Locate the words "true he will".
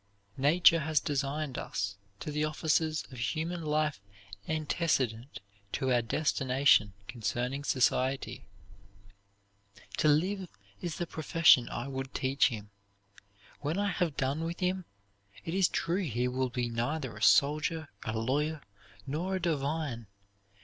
15.69-16.49